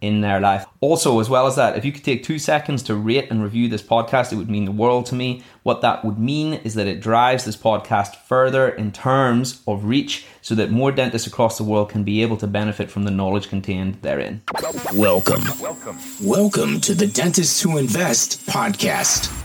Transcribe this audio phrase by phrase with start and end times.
[0.00, 0.64] in their life.
[0.80, 3.68] Also, as well as that, if you could take two seconds to rate and review
[3.68, 5.42] this podcast, it would mean the world to me.
[5.62, 10.26] What that would mean is that it drives this podcast further in terms of reach
[10.40, 13.48] so that more dentists across the world can be able to benefit from the knowledge
[13.48, 14.42] contained therein.
[14.94, 15.42] Welcome.
[15.60, 15.98] Welcome.
[16.22, 19.36] Welcome to the Dentists Who Invest podcast.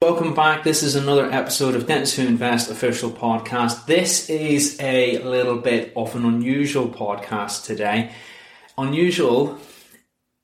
[0.00, 0.64] Welcome back.
[0.64, 3.84] This is another episode of Dentists Who Invest official podcast.
[3.84, 8.10] This is a little bit of an unusual podcast today
[8.82, 9.58] unusual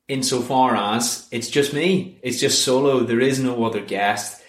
[0.08, 2.18] insofar as it's just me.
[2.22, 3.00] It's just solo.
[3.00, 4.42] There is no other guest.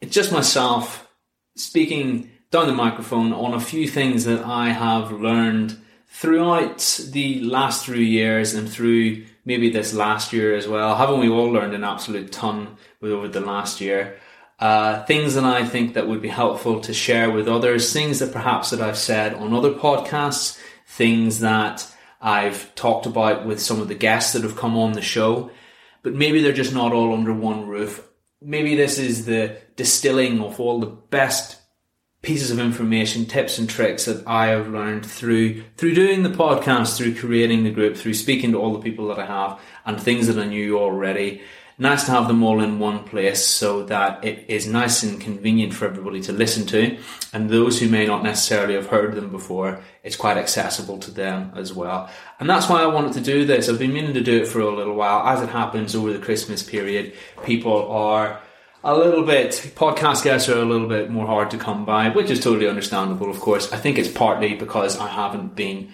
[0.00, 1.08] It's just myself
[1.56, 5.78] speaking down the microphone on a few things that I have learned
[6.08, 10.96] throughout the last three years and through maybe this last year as well.
[10.96, 14.18] Haven't we all learned an absolute ton over the last year?
[14.58, 18.32] Uh, things that I think that would be helpful to share with others, things that
[18.32, 21.86] perhaps that I've said on other podcasts, things that
[22.26, 25.52] I've talked about with some of the guests that have come on the show,
[26.02, 28.04] but maybe they're just not all under one roof.
[28.42, 31.60] Maybe this is the distilling of all the best
[32.22, 36.96] pieces of information, tips and tricks that I have learned through through doing the podcast,
[36.96, 40.26] through creating the group, through speaking to all the people that I have, and things
[40.26, 41.42] that I knew already
[41.78, 45.74] nice to have them all in one place so that it is nice and convenient
[45.74, 46.98] for everybody to listen to.
[47.32, 51.52] And those who may not necessarily have heard them before, it's quite accessible to them
[51.54, 52.10] as well.
[52.40, 53.68] And that's why I wanted to do this.
[53.68, 55.26] I've been meaning to do it for a little while.
[55.26, 57.12] As it happens over the Christmas period,
[57.44, 58.40] people are
[58.82, 62.30] a little bit podcast guests are a little bit more hard to come by, which
[62.30, 63.72] is totally understandable, of course.
[63.72, 65.92] I think it's partly because I haven't been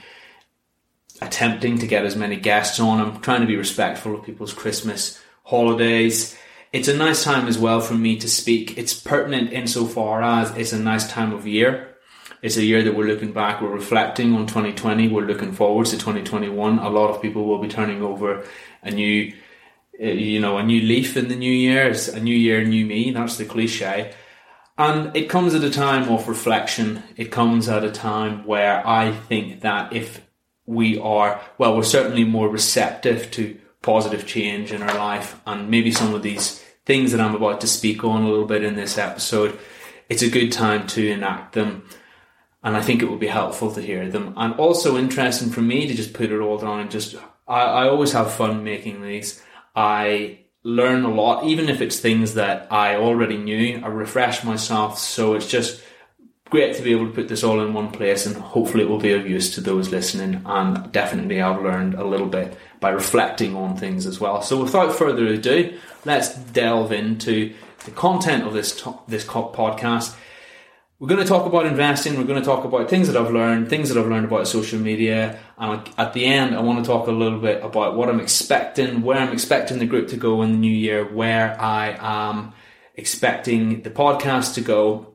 [1.22, 3.00] attempting to get as many guests on.
[3.00, 6.36] I'm trying to be respectful of people's Christmas holidays.
[6.72, 8.78] It's a nice time as well for me to speak.
[8.78, 11.92] It's pertinent insofar as it's a nice time of year.
[12.40, 15.96] It's a year that we're looking back, we're reflecting on 2020, we're looking forwards to
[15.96, 16.80] 2021.
[16.80, 18.44] A lot of people will be turning over
[18.82, 19.32] a new,
[20.02, 21.88] uh, you know, a new leaf in the new year.
[21.88, 23.12] It's a new year, new me.
[23.12, 24.12] That's the cliche.
[24.76, 27.04] And it comes at a time of reflection.
[27.16, 30.20] It comes at a time where I think that if
[30.66, 35.90] we are, well, we're certainly more receptive to positive change in our life and maybe
[35.90, 38.98] some of these things that I'm about to speak on a little bit in this
[38.98, 39.58] episode,
[40.08, 41.88] it's a good time to enact them.
[42.64, 44.34] And I think it will be helpful to hear them.
[44.36, 47.16] And also interesting for me to just put it all down and just,
[47.48, 49.42] I, I always have fun making these.
[49.74, 53.80] I learn a lot, even if it's things that I already knew.
[53.84, 54.98] I refresh myself.
[54.98, 55.82] So it's just
[56.52, 59.00] great to be able to put this all in one place and hopefully it will
[59.00, 60.42] be of use to those listening.
[60.44, 64.42] And definitely I've learned a little bit by reflecting on things as well.
[64.42, 67.54] So without further ado, let's delve into
[67.86, 70.14] the content of this to- this podcast.
[70.98, 72.18] We're going to talk about investing.
[72.18, 74.78] We're going to talk about things that I've learned, things that I've learned about social
[74.78, 75.38] media.
[75.56, 79.00] And at the end, I want to talk a little bit about what I'm expecting,
[79.00, 82.52] where I'm expecting the group to go in the new year, where I am
[82.94, 85.11] expecting the podcast to go.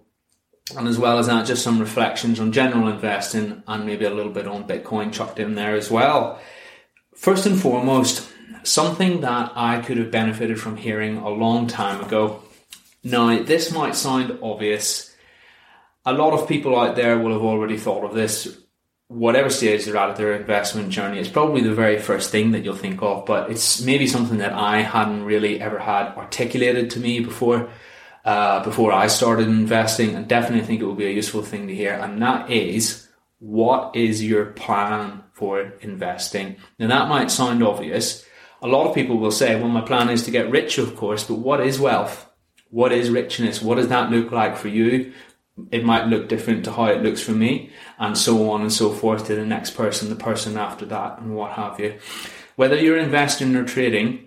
[0.76, 4.32] And as well as that, just some reflections on general investing and maybe a little
[4.32, 6.40] bit on Bitcoin chucked in there as well.
[7.16, 8.30] First and foremost,
[8.64, 12.44] something that I could have benefited from hearing a long time ago.
[13.04, 15.16] Now, this might sound obvious.
[16.06, 18.58] A lot of people out there will have already thought of this.
[19.08, 22.66] Whatever stage they're at of their investment journey, it's probably the very first thing that
[22.66, 27.00] you'll think of, but it's maybe something that I hadn't really ever had articulated to
[27.00, 27.70] me before.
[28.28, 31.74] Uh, before I started investing, and definitely think it will be a useful thing to
[31.74, 33.08] hear, and that is
[33.40, 36.58] what is your plan for investing.
[36.78, 38.26] Now that might sound obvious.
[38.62, 41.24] A lot of people will say, well, my plan is to get rich, of course,
[41.24, 42.30] but what is wealth?
[42.70, 43.62] What is richness?
[43.62, 45.14] What does that look like for you?
[45.72, 48.92] It might look different to how it looks for me, and so on and so
[48.92, 51.98] forth to the next person, the person after that, and what have you.
[52.58, 54.27] Whether you're investing or trading,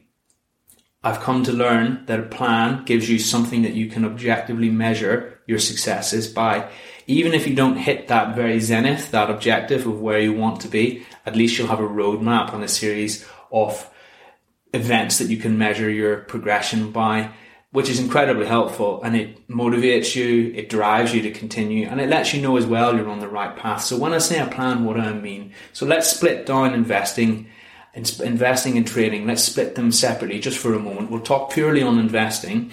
[1.03, 5.41] I've come to learn that a plan gives you something that you can objectively measure
[5.47, 6.71] your successes by.
[7.07, 10.69] Even if you don't hit that very zenith, that objective of where you want to
[10.69, 13.89] be, at least you'll have a roadmap and a series of
[14.75, 17.31] events that you can measure your progression by,
[17.73, 22.11] which is incredibly helpful and it motivates you, it drives you to continue, and it
[22.11, 23.83] lets you know as well you're on the right path.
[23.83, 25.55] So when I say a plan, what do I mean?
[25.73, 27.49] So let's split down investing
[27.95, 29.27] investing and trading.
[29.27, 31.11] Let's split them separately just for a moment.
[31.11, 32.71] We'll talk purely on investing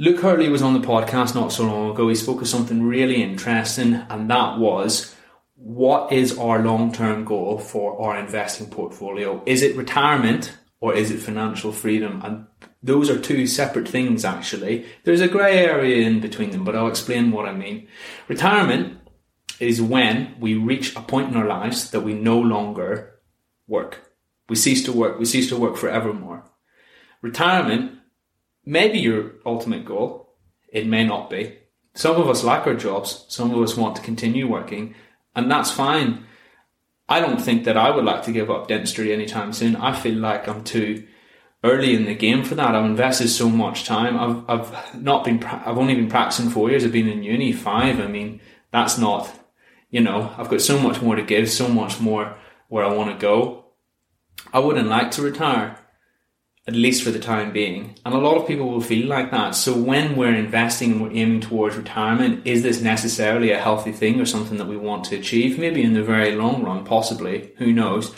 [0.00, 2.08] Luke Hurley was on the podcast not so long ago.
[2.08, 5.12] He spoke of something really interesting, and that was
[5.56, 9.42] what is our long term goal for our investing portfolio?
[9.44, 12.22] Is it retirement or is it financial freedom?
[12.24, 12.46] And
[12.80, 14.86] those are two separate things, actually.
[15.02, 17.88] There's a grey area in between them, but I'll explain what I mean.
[18.28, 19.00] Retirement
[19.58, 23.18] is when we reach a point in our lives that we no longer
[23.66, 24.07] work.
[24.48, 25.18] We cease to work.
[25.18, 26.44] We cease to work forevermore.
[27.20, 27.98] Retirement
[28.64, 30.34] may be your ultimate goal.
[30.72, 31.58] It may not be.
[31.94, 33.24] Some of us like our jobs.
[33.28, 34.94] Some of us want to continue working,
[35.34, 36.24] and that's fine.
[37.08, 39.76] I don't think that I would like to give up dentistry anytime soon.
[39.76, 41.06] I feel like I'm too
[41.64, 42.74] early in the game for that.
[42.74, 44.16] I've invested so much time.
[44.16, 45.42] I've I've not been.
[45.42, 46.84] I've only been practicing four years.
[46.84, 48.00] I've been in uni five.
[48.00, 48.40] I mean,
[48.70, 49.30] that's not.
[49.90, 51.50] You know, I've got so much more to give.
[51.50, 52.36] So much more
[52.68, 53.57] where I want to go.
[54.52, 55.78] I wouldn't like to retire,
[56.66, 57.96] at least for the time being.
[58.04, 59.54] And a lot of people will feel like that.
[59.54, 64.20] So when we're investing and we're aiming towards retirement, is this necessarily a healthy thing
[64.20, 65.58] or something that we want to achieve?
[65.58, 67.52] Maybe in the very long run, possibly.
[67.56, 68.14] Who knows?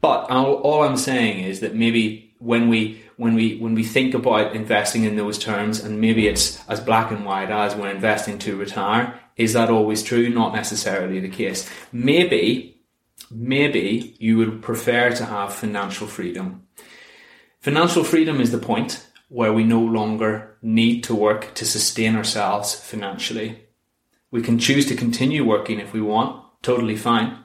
[0.00, 4.56] But all I'm saying is that maybe when we when we when we think about
[4.56, 8.56] investing in those terms and maybe it's as black and white as we're investing to
[8.56, 12.79] retire is that always true not necessarily the case maybe
[13.30, 16.66] maybe you would prefer to have financial freedom.
[17.60, 22.74] Financial freedom is the point where we no longer need to work to sustain ourselves
[22.74, 23.66] financially.
[24.30, 27.44] We can choose to continue working if we want totally fine.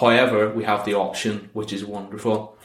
[0.00, 2.58] However we have the option which is wonderful.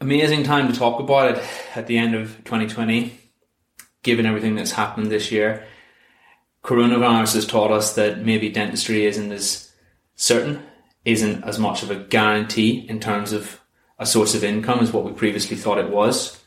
[0.00, 1.44] Amazing time to talk about it
[1.74, 3.18] at the end of 2020,
[4.02, 5.66] given everything that's happened this year.
[6.62, 9.71] Coronavirus has taught us that maybe dentistry isn't as
[10.14, 10.62] certain,
[11.04, 13.60] isn't as much of a guarantee in terms of
[13.98, 16.38] a source of income as what we previously thought it was.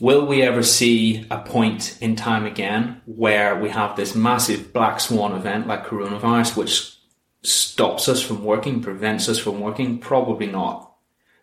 [0.00, 4.98] Will we ever see a point in time again where we have this massive black
[4.98, 6.96] swan event like coronavirus, which
[7.42, 9.98] stops us from working, prevents us from working?
[9.98, 10.92] Probably not.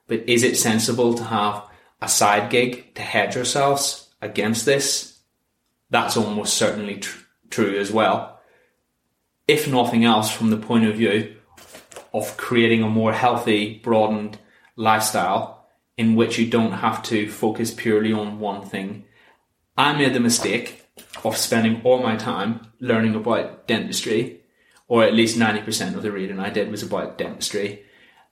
[0.07, 1.67] But is it sensible to have
[2.01, 5.19] a side gig to hedge ourselves against this?
[5.89, 8.41] That's almost certainly tr- true as well.
[9.47, 11.36] If nothing else, from the point of view
[12.17, 14.37] of creating a more healthy, broadened
[14.75, 15.67] lifestyle
[15.97, 19.05] in which you don't have to focus purely on one thing.
[19.77, 20.85] I made the mistake
[21.23, 24.41] of spending all my time learning about dentistry,
[24.87, 27.83] or at least 90% of the reading I did was about dentistry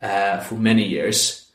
[0.02, 1.46] uh, for many years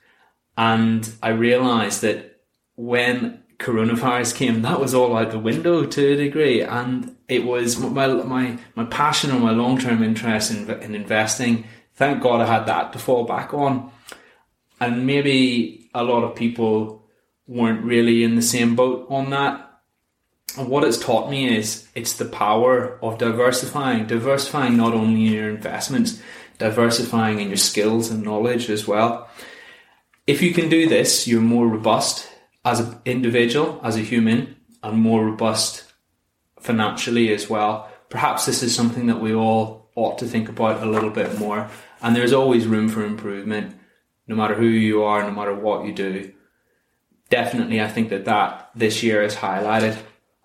[0.60, 2.42] and I realized that
[2.76, 6.60] when coronavirus came, that was all out the window to a degree.
[6.60, 11.64] And it was my, my, my passion or my long term interest in, in investing.
[12.00, 13.92] Thank God I had that to fall back on.
[14.80, 17.06] And maybe a lot of people
[17.46, 19.82] weren't really in the same boat on that.
[20.58, 25.32] And what it's taught me is it's the power of diversifying, diversifying not only in
[25.32, 26.20] your investments,
[26.58, 29.28] diversifying in your skills and knowledge as well
[30.30, 32.30] if you can do this, you're more robust
[32.64, 35.84] as an individual, as a human, and more robust
[36.60, 37.90] financially as well.
[38.10, 41.68] Perhaps this is something that we all ought to think about a little bit more.
[42.02, 43.76] And there's always room for improvement,
[44.26, 46.32] no matter who you are, no matter what you do.
[47.28, 49.96] Definitely, I think that that this year has highlighted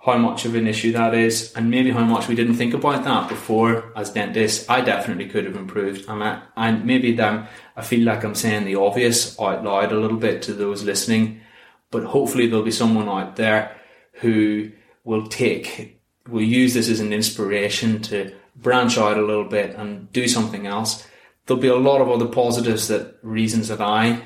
[0.06, 3.04] how much of an issue that is, and maybe how much we didn't think about
[3.04, 4.70] that before as dentists.
[4.70, 8.66] I definitely could have improved, and, I, and maybe then I feel like I'm saying
[8.66, 11.42] the obvious out loud a little bit to those listening,
[11.90, 13.76] but hopefully there'll be someone out there
[14.22, 14.72] who
[15.04, 16.00] will take,
[16.30, 20.68] will use this as an inspiration to branch out a little bit and do something
[20.68, 21.08] else.
[21.46, 24.22] There'll be a lot of other positives that reasons that I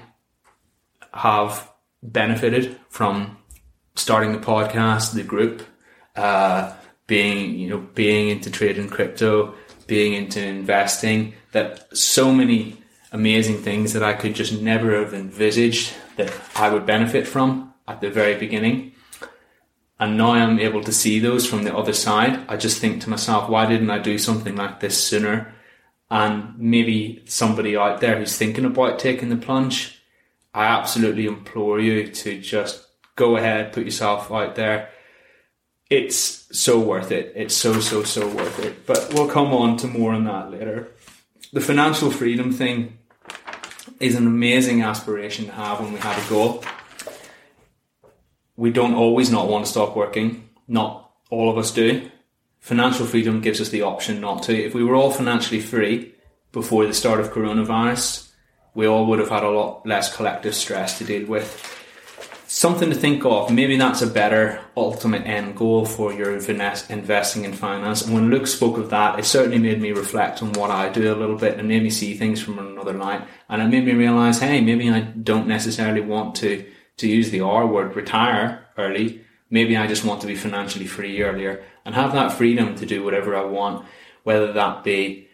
[1.14, 1.70] have
[2.02, 3.38] benefited from
[3.96, 5.64] starting the podcast, the group,
[6.16, 6.74] uh,
[7.08, 9.56] being you know being into trading crypto,
[9.88, 11.34] being into investing.
[11.52, 12.78] That so many
[13.12, 18.02] amazing things that I could just never have envisaged that I would benefit from at
[18.02, 18.94] the very beginning.
[20.00, 22.40] And now I'm able to see those from the other side.
[22.48, 25.54] I just think to myself, why didn't I do something like this sooner?
[26.12, 30.02] And maybe somebody out there who's thinking about taking the plunge,
[30.54, 34.90] I absolutely implore you to just go ahead, put yourself out there.
[35.90, 37.34] It's so worth it.
[37.36, 38.86] It's so, so, so worth it.
[38.86, 40.88] But we'll come on to more on that later.
[41.52, 42.98] The financial freedom thing
[44.00, 46.64] is an amazing aspiration to have when we have a goal.
[48.56, 50.50] We don't always not want to stop working.
[50.68, 52.10] Not all of us do.
[52.70, 54.56] Financial freedom gives us the option not to.
[54.56, 56.14] If we were all financially free
[56.52, 58.30] before the start of coronavirus,
[58.76, 61.50] we all would have had a lot less collective stress to deal with
[62.46, 63.52] something to think of.
[63.52, 68.04] Maybe that's a better ultimate end goal for your invest, investing in finance.
[68.04, 71.12] And when Luke spoke of that, it certainly made me reflect on what I do
[71.12, 73.28] a little bit and made me see things from another light.
[73.50, 77.42] And it made me realize, hey, maybe I don't necessarily want to to use the
[77.42, 79.26] R word, retire early.
[79.50, 83.04] Maybe I just want to be financially free earlier and have that freedom to do
[83.04, 83.86] whatever I want,
[84.24, 85.28] whether that be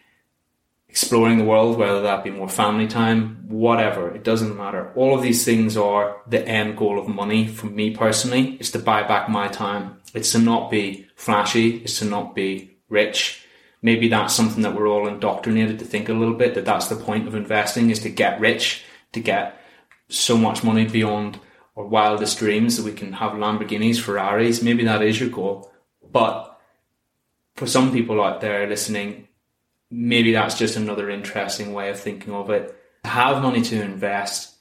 [0.88, 4.92] exploring the world, whether that be more family time, whatever, it doesn't matter.
[4.94, 8.56] All of these things are the end goal of money for me personally.
[8.58, 10.00] It's to buy back my time.
[10.14, 11.76] It's to not be flashy.
[11.78, 13.42] It's to not be rich.
[13.82, 16.96] Maybe that's something that we're all indoctrinated to think a little bit that that's the
[16.96, 18.82] point of investing is to get rich,
[19.12, 19.60] to get
[20.08, 21.38] so much money beyond
[21.76, 24.62] our wildest dreams that we can have Lamborghinis, Ferraris.
[24.62, 25.70] Maybe that is your goal.
[26.10, 26.58] But
[27.54, 29.28] for some people out there listening,
[29.90, 32.74] maybe that's just another interesting way of thinking of it.
[33.04, 34.54] To have money to invest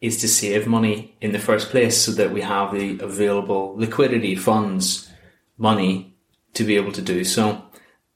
[0.00, 4.36] is to save money in the first place so that we have the available liquidity,
[4.36, 5.10] funds,
[5.56, 6.14] money
[6.52, 7.62] to be able to do so.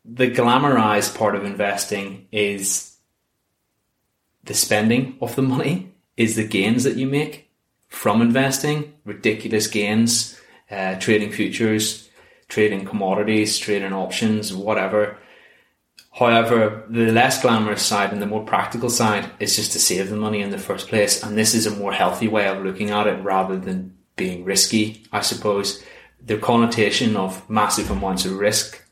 [0.04, 2.96] The glamorized part of investing is
[4.44, 7.49] the spending of the money, is the gains that you make
[7.90, 12.08] from investing, ridiculous gains, uh, trading futures,
[12.48, 15.18] trading commodities, trading options, whatever.
[16.12, 20.16] However, the less glamorous side and the more practical side is just to save the
[20.16, 21.22] money in the first place.
[21.22, 25.04] And this is a more healthy way of looking at it rather than being risky,
[25.12, 25.82] I suppose.
[26.24, 28.82] The connotation of massive amounts of risk,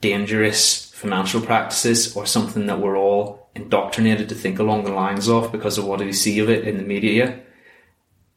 [0.00, 5.50] dangerous financial practices, or something that we're all indoctrinated to think along the lines of
[5.50, 7.40] because of what we see of it in the media.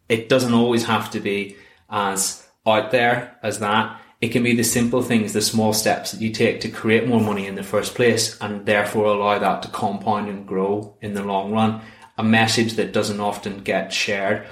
[0.09, 1.55] It doesn't always have to be
[1.89, 6.21] as out there as that it can be the simple things, the small steps that
[6.21, 9.67] you take to create more money in the first place and therefore allow that to
[9.67, 11.81] compound and grow in the long run.
[12.17, 14.47] A message that doesn't often get shared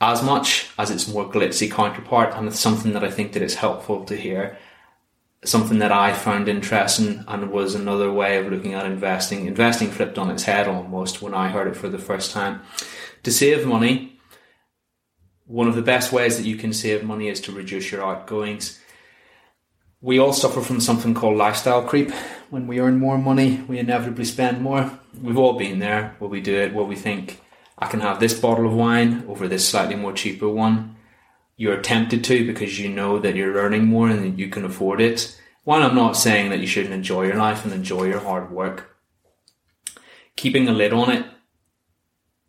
[0.00, 2.32] as much as its more glitzy counterpart.
[2.34, 4.56] And it's something that I think that is helpful to hear.
[5.44, 9.44] Something that I found interesting and was another way of looking at investing.
[9.44, 12.62] Investing flipped on its head almost when I heard it for the first time.
[13.24, 14.11] To save money,
[15.46, 18.80] one of the best ways that you can save money is to reduce your outgoings
[20.02, 22.10] we all suffer from something called lifestyle creep.
[22.50, 24.98] When we earn more money, we inevitably spend more.
[25.22, 27.40] We've all been there where we do it, where we think,
[27.78, 30.96] I can have this bottle of wine over this slightly more cheaper one.
[31.56, 35.40] You're tempted to because you know that you're earning more and you can afford it.
[35.62, 38.96] While I'm not saying that you shouldn't enjoy your life and enjoy your hard work,
[40.34, 41.26] keeping a lid on it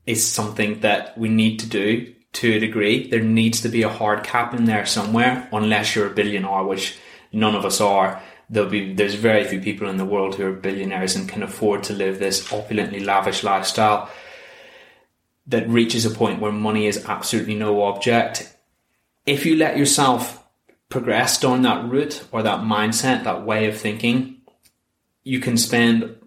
[0.07, 3.07] is something that we need to do to a degree.
[3.07, 6.97] There needs to be a hard cap in there somewhere, unless you're a billionaire, which
[7.31, 8.21] none of us are.
[8.49, 11.83] There'll be there's very few people in the world who are billionaires and can afford
[11.83, 14.09] to live this opulently lavish lifestyle
[15.47, 18.55] that reaches a point where money is absolutely no object.
[19.25, 20.43] If you let yourself
[20.89, 24.41] progress down that route or that mindset, that way of thinking,
[25.23, 26.17] you can spend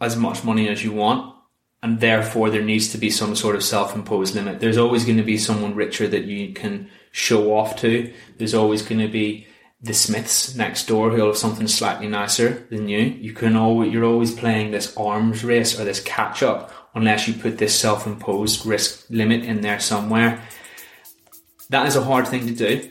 [0.00, 1.34] as much money as you want
[1.82, 4.60] and therefore there needs to be some sort of self-imposed limit.
[4.60, 8.12] There's always going to be someone richer that you can show off to.
[8.38, 9.46] There's always going to be
[9.82, 12.98] the Smiths next door who'll have something slightly nicer than you.
[12.98, 17.34] You can always, you're always playing this arms race or this catch up unless you
[17.34, 20.42] put this self imposed risk limit in there somewhere.
[21.70, 22.90] That is a hard thing to do.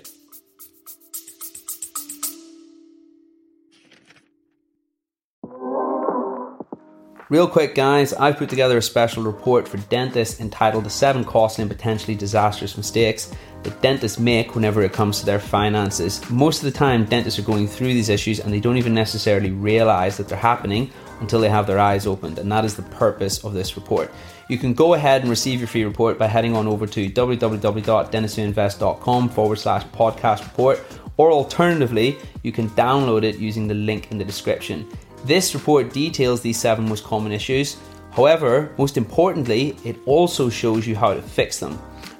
[7.29, 11.61] Real quick, guys, I've put together a special report for dentists entitled The Seven Costly
[11.61, 13.31] and Potentially Disastrous Mistakes
[13.61, 16.27] that dentists make whenever it comes to their finances.
[16.31, 19.51] Most of the time, dentists are going through these issues and they don't even necessarily
[19.51, 23.43] realize that they're happening until they have their eyes opened, and that is the purpose
[23.43, 24.09] of this report.
[24.47, 29.29] You can go ahead and receive your free report by heading on over to www.dentistwhoinvest.com
[29.29, 30.83] forward slash podcast report,
[31.17, 34.87] or alternatively, you can download it using the link in the description.
[35.25, 37.77] This report details these seven most common issues.
[38.11, 41.77] However, most importantly, it also shows you how to fix them.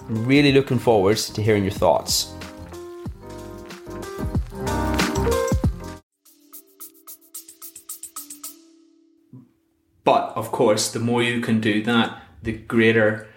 [0.07, 2.33] I'm really looking forward to hearing your thoughts.
[10.03, 13.27] But of course, the more you can do that, the greater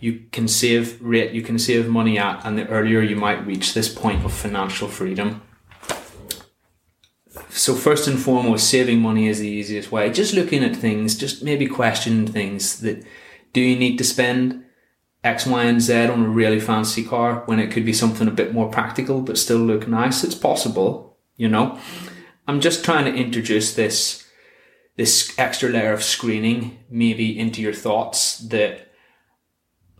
[0.00, 3.74] you can save rate you can save money at, and the earlier you might reach
[3.74, 5.42] this point of financial freedom
[7.48, 10.10] so first and foremost, saving money is the easiest way.
[10.10, 13.04] Just looking at things, just maybe questioning things that
[13.52, 14.64] do you need to spend
[15.22, 18.32] X, Y, and Z on a really fancy car when it could be something a
[18.32, 20.24] bit more practical but still look nice?
[20.24, 21.78] It's possible, you know.
[22.48, 24.26] I'm just trying to introduce this
[24.96, 28.92] this extra layer of screening maybe into your thoughts that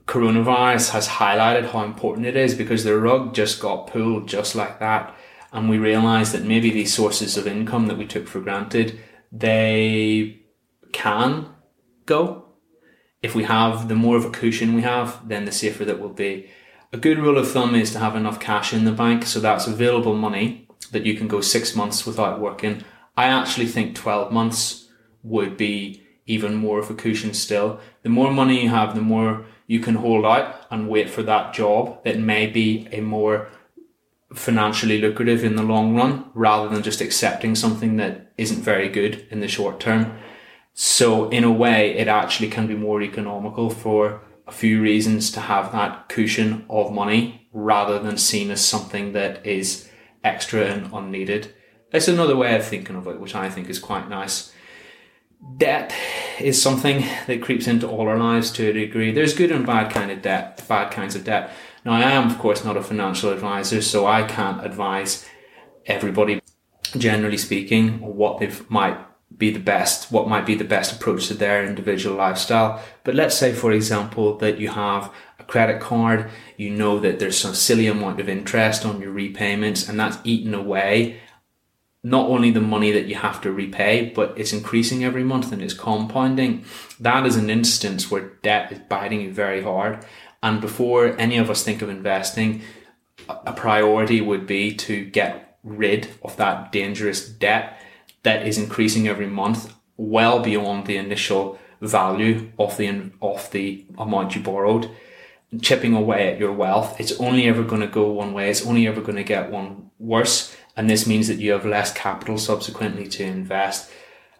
[0.06, 4.80] coronavirus has highlighted how important it is because the rug just got pulled just like
[4.80, 5.14] that.
[5.52, 9.00] And we realize that maybe these sources of income that we took for granted,
[9.32, 10.40] they
[10.92, 11.48] can
[12.06, 12.46] go.
[13.22, 16.10] If we have, the more of a cushion we have, then the safer that we'll
[16.10, 16.50] be.
[16.92, 19.24] A good rule of thumb is to have enough cash in the bank.
[19.26, 22.84] So that's available money that you can go six months without working.
[23.16, 24.88] I actually think 12 months
[25.22, 27.80] would be even more of a cushion still.
[28.02, 31.54] The more money you have, the more you can hold out and wait for that
[31.54, 33.48] job that may be a more
[34.34, 39.26] financially lucrative in the long run rather than just accepting something that isn't very good
[39.30, 40.16] in the short term.
[40.72, 45.40] So in a way, it actually can be more economical for a few reasons to
[45.40, 49.88] have that cushion of money rather than seen as something that is
[50.22, 51.52] extra and unneeded.
[51.92, 54.52] It's another way of thinking of it, which I think is quite nice
[55.56, 55.94] debt
[56.38, 59.12] is something that creeps into all our lives to a degree.
[59.12, 61.50] There's good and bad kind of debt, bad kinds of debt.
[61.84, 65.26] Now, I am, of course, not a financial advisor, so I can't advise
[65.86, 66.40] everybody,
[66.96, 68.98] generally speaking, what they might
[69.36, 72.82] be the best, what might be the best approach to their individual lifestyle.
[73.04, 77.38] But let's say, for example, that you have a credit card, you know that there's
[77.38, 81.20] some silly amount of interest on your repayments, and that's eaten away
[82.02, 85.60] not only the money that you have to repay, but it's increasing every month and
[85.60, 86.64] it's compounding.
[86.98, 90.04] That is an instance where debt is biting you very hard.
[90.42, 92.62] And before any of us think of investing,
[93.28, 97.78] a priority would be to get rid of that dangerous debt
[98.22, 104.34] that is increasing every month well beyond the initial value of the of the amount
[104.34, 104.90] you borrowed
[105.60, 108.86] chipping away at your wealth it's only ever going to go one way it's only
[108.86, 113.06] ever going to get one worse and this means that you have less capital subsequently
[113.08, 113.90] to invest.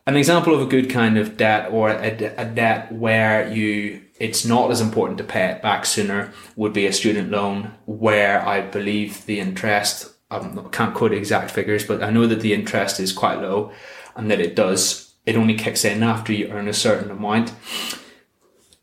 [0.07, 4.45] An example of a good kind of debt or a, a debt where you it's
[4.45, 8.61] not as important to pay it back sooner would be a student loan where I
[8.61, 10.39] believe the interest I
[10.71, 13.73] can't quote exact figures, but I know that the interest is quite low
[14.15, 17.53] and that it does it only kicks in after you earn a certain amount.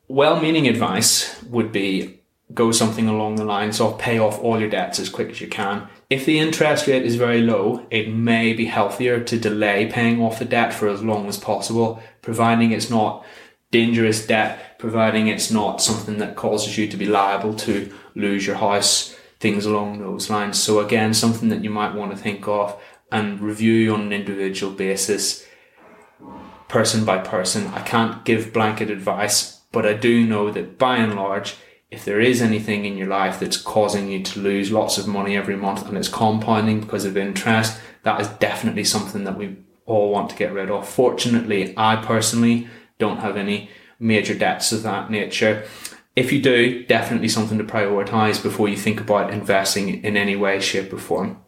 [0.07, 2.21] Well meaning advice would be
[2.53, 5.47] go something along the lines of pay off all your debts as quick as you
[5.47, 5.87] can.
[6.09, 10.39] If the interest rate is very low, it may be healthier to delay paying off
[10.39, 13.25] the debt for as long as possible, providing it's not
[13.71, 18.57] dangerous debt, providing it's not something that causes you to be liable to lose your
[18.57, 20.61] house, things along those lines.
[20.61, 22.79] So again, something that you might want to think of
[23.11, 25.45] and review on an individual basis,
[26.67, 27.67] person by person.
[27.67, 31.55] I can't give blanket advice, but I do know that by and large,
[31.89, 35.37] if there is anything in your life that's causing you to lose lots of money
[35.37, 40.11] every month and it's compounding because of interest, that is definitely something that we all
[40.11, 40.87] want to get rid of.
[40.87, 42.67] Fortunately, I personally
[42.99, 45.65] don't have any major debts of that nature.
[46.15, 50.59] If you do, definitely something to prioritize before you think about investing in any way,
[50.59, 51.41] shape, or form.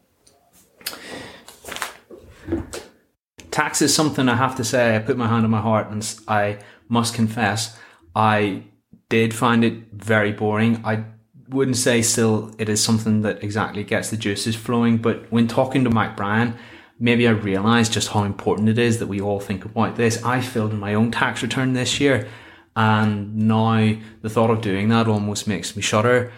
[3.51, 6.07] Tax is something I have to say, I put my hand on my heart and
[6.27, 7.77] I must confess,
[8.15, 8.63] I
[9.09, 10.81] did find it very boring.
[10.85, 11.03] I
[11.49, 15.83] wouldn't say still it is something that exactly gets the juices flowing, but when talking
[15.83, 16.55] to Mike Bryan,
[16.99, 20.23] maybe I realized just how important it is that we all think about this.
[20.23, 22.27] I filled in my own tax return this year,
[22.75, 26.31] and now the thought of doing that almost makes me shudder.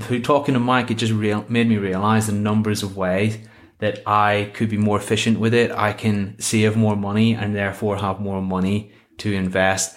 [0.00, 3.38] Through talking to Mike, it just real, made me realize the numbers of ways
[3.78, 5.70] that I could be more efficient with it.
[5.70, 9.96] I can save more money and therefore have more money to invest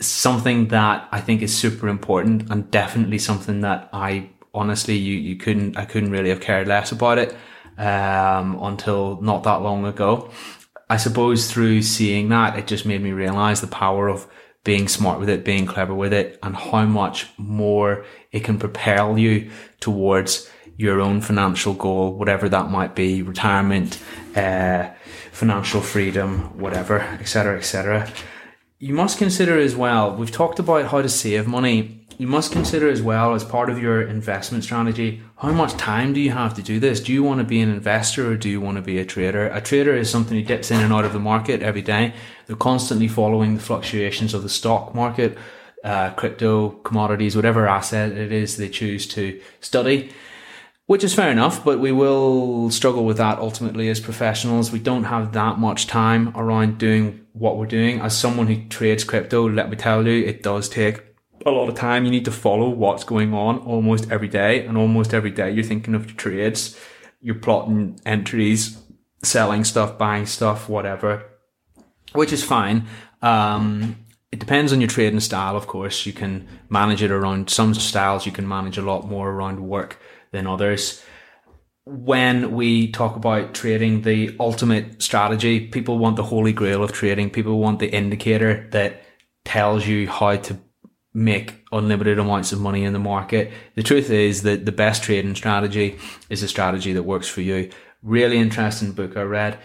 [0.00, 5.36] something that I think is super important and definitely something that I honestly you you
[5.36, 7.36] couldn't I couldn't really have cared less about it
[7.78, 10.30] um, until not that long ago.
[10.88, 14.26] I suppose through seeing that, it just made me realize the power of
[14.64, 19.18] being smart with it, being clever with it, and how much more it can propel
[19.18, 23.98] you towards your own financial goal, whatever that might be, retirement,
[24.36, 24.88] uh,
[25.32, 28.12] financial freedom, whatever, etc., etc
[28.82, 32.04] you must consider as well, we've talked about how to save money.
[32.18, 36.18] You must consider as well, as part of your investment strategy, how much time do
[36.18, 36.98] you have to do this?
[36.98, 39.46] Do you want to be an investor or do you want to be a trader?
[39.46, 42.12] A trader is something who dips in and out of the market every day.
[42.48, 45.38] They're constantly following the fluctuations of the stock market,
[45.84, 50.10] uh, crypto, commodities, whatever asset it is they choose to study
[50.86, 54.72] which is fair enough, but we will struggle with that ultimately as professionals.
[54.72, 58.00] We don't have that much time around doing what we're doing.
[58.00, 61.02] As someone who trades crypto, let me tell you, it does take
[61.46, 62.04] a lot of time.
[62.04, 65.64] You need to follow what's going on almost every day, and almost every day you're
[65.64, 66.78] thinking of your trades,
[67.20, 68.82] you're plotting entries,
[69.22, 71.24] selling stuff, buying stuff, whatever,
[72.12, 72.86] which is fine.
[73.22, 73.96] Um,
[74.32, 76.06] it depends on your trading style, of course.
[76.06, 80.00] You can manage it around some styles, you can manage a lot more around work
[80.32, 81.02] than others.
[81.84, 87.30] When we talk about trading, the ultimate strategy, people want the holy grail of trading.
[87.30, 89.02] People want the indicator that
[89.44, 90.58] tells you how to
[91.14, 93.52] make unlimited amounts of money in the market.
[93.74, 95.98] The truth is that the best trading strategy
[96.30, 97.70] is a strategy that works for you.
[98.02, 99.58] Really interesting book I read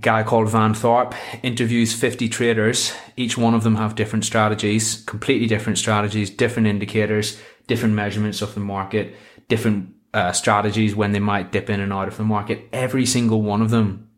[0.00, 2.92] guy called Van Tharp interviews 50 traders.
[3.16, 8.54] Each one of them have different strategies, completely different strategies, different indicators, different measurements of
[8.54, 9.16] the market,
[9.48, 12.68] different uh, strategies when they might dip in and out of the market.
[12.72, 14.08] Every single one of them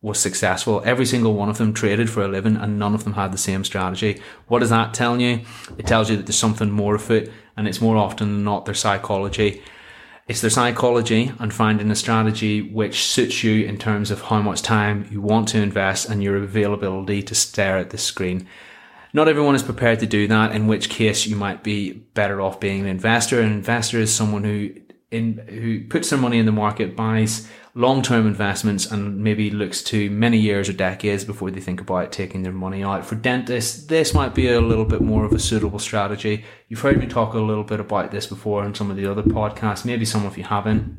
[0.00, 0.82] was successful.
[0.84, 3.38] Every single one of them traded for a living and none of them had the
[3.38, 4.20] same strategy.
[4.46, 5.40] What does that tell you?
[5.76, 8.74] It tells you that there's something more afoot and it's more often than not their
[8.74, 9.62] psychology
[10.28, 14.60] it's their psychology and finding a strategy which suits you in terms of how much
[14.60, 18.46] time you want to invest and your availability to stare at the screen.
[19.12, 22.60] Not everyone is prepared to do that, in which case you might be better off
[22.60, 23.40] being an investor.
[23.40, 24.70] An investor is someone who
[25.10, 30.10] in, who puts their money in the market, buys long-term investments and maybe looks to
[30.10, 33.06] many years or decades before they think about taking their money out.
[33.06, 36.44] For dentists, this might be a little bit more of a suitable strategy.
[36.68, 39.22] You've heard me talk a little bit about this before in some of the other
[39.22, 40.98] podcasts, maybe some of you haven't.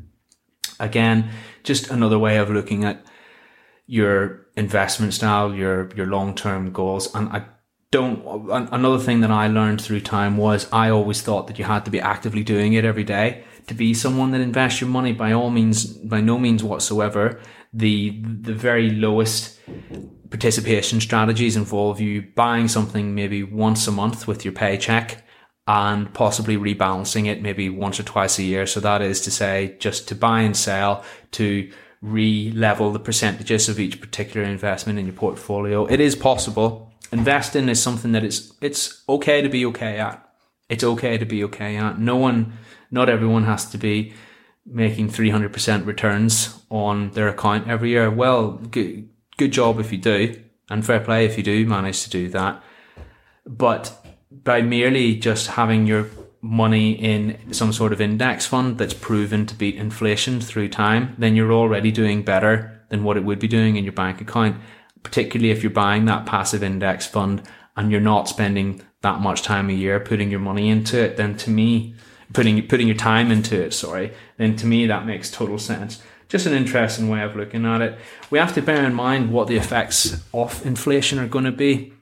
[0.80, 1.30] Again,
[1.62, 3.04] just another way of looking at
[3.86, 7.14] your investment style, your your long-term goals.
[7.14, 7.44] And I
[7.90, 8.24] don't
[8.72, 11.90] another thing that I learned through time was I always thought that you had to
[11.90, 15.50] be actively doing it every day to be someone that invests your money by all
[15.50, 17.40] means, by no means whatsoever.
[17.72, 19.60] The, the very lowest
[20.28, 25.24] participation strategies involve you buying something maybe once a month with your paycheck
[25.66, 28.66] and possibly rebalancing it maybe once or twice a year.
[28.66, 31.70] So that is to say, just to buy and sell, to
[32.02, 35.86] re-level the percentages of each particular investment in your portfolio.
[35.86, 36.89] It is possible.
[37.12, 40.26] Investing is something that it's, it's okay to be okay at.
[40.68, 41.98] It's okay to be okay at.
[41.98, 42.52] No one,
[42.90, 44.12] not everyone has to be
[44.64, 48.10] making 300% returns on their account every year.
[48.10, 52.10] Well, good, good job if you do, and fair play if you do manage to
[52.10, 52.62] do that.
[53.44, 53.96] But
[54.30, 56.06] by merely just having your
[56.40, 61.34] money in some sort of index fund that's proven to beat inflation through time, then
[61.34, 64.56] you're already doing better than what it would be doing in your bank account,
[65.02, 67.42] particularly if you're buying that passive index fund
[67.76, 71.36] and you're not spending that much time a year putting your money into it, then
[71.38, 71.94] to me,
[72.32, 76.02] putting putting your time into it, sorry, then to me that makes total sense.
[76.28, 77.98] Just an interesting way of looking at it.
[78.30, 81.92] We have to bear in mind what the effects of inflation are going to be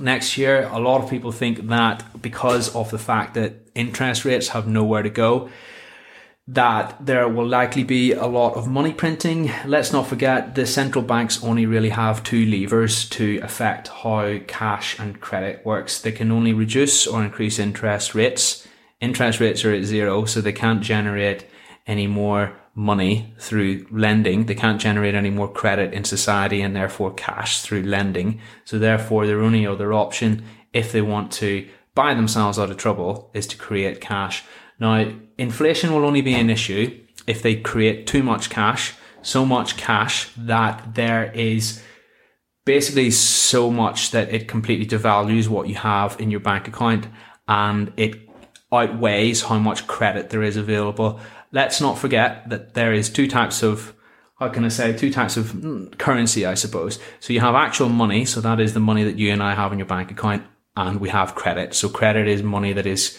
[0.00, 0.68] next year.
[0.72, 5.02] A lot of people think that because of the fact that interest rates have nowhere
[5.02, 5.50] to go,
[6.48, 9.52] that there will likely be a lot of money printing.
[9.66, 14.98] Let's not forget the central banks only really have two levers to affect how cash
[14.98, 16.00] and credit works.
[16.00, 18.66] They can only reduce or increase interest rates
[19.00, 21.46] interest rates are at zero, so they can't generate
[21.86, 24.46] any more money through lending.
[24.46, 28.40] They can't generate any more credit in society and therefore cash through lending.
[28.64, 33.30] So therefore their only other option, if they want to buy themselves out of trouble,
[33.34, 34.44] is to create cash.
[34.78, 39.76] Now, inflation will only be an issue if they create too much cash, so much
[39.76, 41.82] cash that there is
[42.64, 47.06] basically so much that it completely devalues what you have in your bank account
[47.48, 48.28] and it
[48.70, 51.18] outweighs how much credit there is available.
[51.50, 53.94] Let's not forget that there is two types of
[54.38, 57.00] how can I say two types of mm, currency, I suppose.
[57.18, 59.72] So you have actual money, so that is the money that you and I have
[59.72, 60.44] in your bank account,
[60.76, 61.74] and we have credit.
[61.74, 63.18] So credit is money that is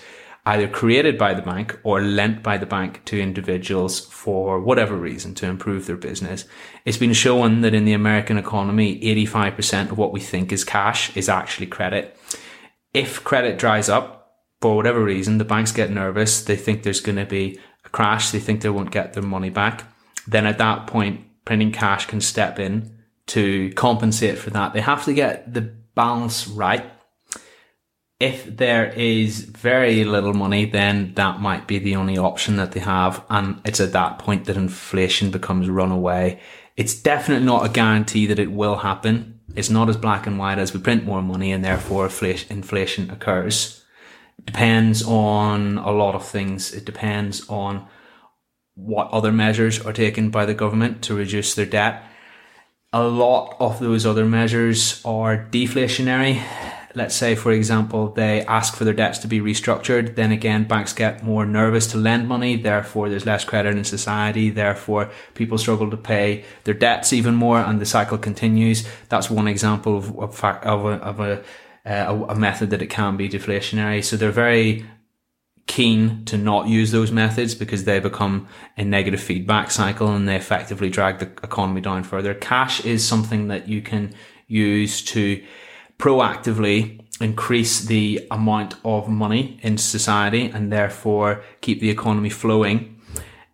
[0.50, 5.36] either created by the bank or lent by the bank to individuals for whatever reason
[5.36, 6.46] to improve their business.
[6.86, 11.16] It's been shown that in the American economy, 85% of what we think is cash
[11.16, 12.18] is actually credit.
[12.96, 14.16] If credit dries up,
[14.60, 16.44] for whatever reason, the banks get nervous.
[16.44, 18.32] They think there's going to be a crash.
[18.32, 19.86] They think they won't get their money back.
[20.28, 24.74] Then at that point, printing cash can step in to compensate for that.
[24.74, 25.62] They have to get the
[25.94, 26.92] balance right.
[28.20, 32.82] If there is very little money, then that might be the only option that they
[32.82, 33.24] have.
[33.30, 36.42] And it's at that point that inflation becomes runaway.
[36.76, 39.40] It's definitely not a guarantee that it will happen.
[39.56, 43.84] It's not as black and white as we print more money and therefore inflation occurs
[44.38, 46.74] It depends on a lot of things.
[46.74, 47.88] It depends on
[48.76, 52.04] what other measures are taken by the government to reduce their debt.
[52.92, 56.44] A lot of those other measures are deflationary.
[56.96, 60.16] Let's say, for example, they ask for their debts to be restructured.
[60.16, 62.56] Then again, banks get more nervous to lend money.
[62.56, 64.50] Therefore, there's less credit in society.
[64.50, 68.88] Therefore, people struggle to pay their debts even more and the cycle continues.
[69.10, 71.44] That's one example of, of, of a, of a
[71.86, 74.04] uh, a, a method that it can be deflationary.
[74.04, 74.86] So they're very
[75.66, 78.48] keen to not use those methods because they become
[78.78, 82.34] a negative feedback cycle and they effectively drag the economy down further.
[82.34, 84.14] Cash is something that you can
[84.48, 85.44] use to
[86.00, 93.00] proactively increase the amount of money in society and therefore keep the economy flowing.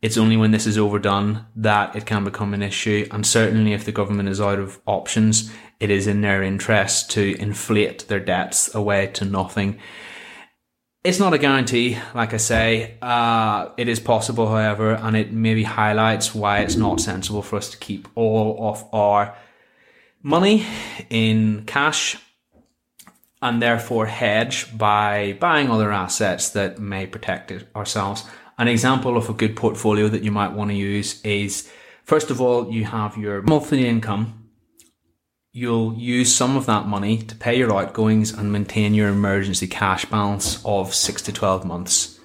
[0.01, 3.07] It's only when this is overdone that it can become an issue.
[3.11, 7.35] And certainly if the government is out of options, it is in their interest to
[7.41, 9.79] inflate their debts away to nothing
[11.05, 12.97] it's not a guarantee, like I say.
[12.99, 17.69] Uh, it is possible, however, and it maybe highlights why it's not sensible for us
[17.69, 19.37] to keep all of our
[20.23, 20.65] money
[21.11, 22.17] in cash
[23.45, 28.25] and therefore hedge by buying other assets that may protect ourselves.
[28.57, 31.69] An example of a good portfolio that you might want to use is
[32.03, 34.45] first of all, you have your monthly income
[35.57, 40.03] you'll use some of that money to pay your outgoings and maintain your emergency cash
[40.03, 42.19] balance of six to 12 months.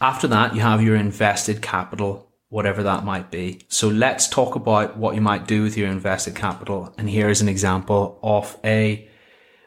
[0.00, 3.60] After that, you have your invested capital, whatever that might be.
[3.68, 6.94] So let's talk about what you might do with your invested capital.
[6.96, 9.10] And here is an example of a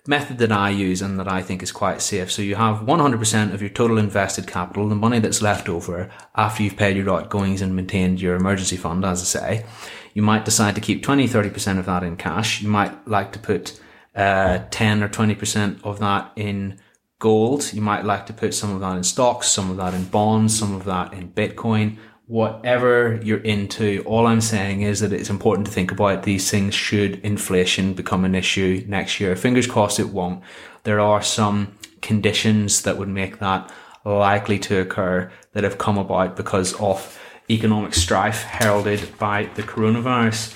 [0.07, 2.31] method that I use and that I think is quite safe.
[2.31, 6.63] So you have 100% of your total invested capital, the money that's left over after
[6.63, 9.65] you've paid your outgoings and maintained your emergency fund, as I say.
[10.13, 12.61] You might decide to keep 20, 30% of that in cash.
[12.61, 13.79] You might like to put
[14.15, 16.79] uh, 10 or 20% of that in
[17.19, 17.73] gold.
[17.73, 20.57] You might like to put some of that in stocks, some of that in bonds,
[20.57, 24.03] some of that in Bitcoin, whatever you're into.
[24.05, 28.25] All I'm saying is that it's important to think about these things should inflation become
[28.25, 29.35] an issue next year.
[29.35, 30.43] Fingers crossed it won't.
[30.83, 33.71] There are some conditions that would make that
[34.03, 40.55] likely to occur that have come about because of economic strife heralded by the coronavirus.